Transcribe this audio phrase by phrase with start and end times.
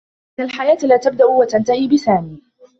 [0.39, 2.41] إنّ الحياة لا تبدأ و تنتهي بسامي.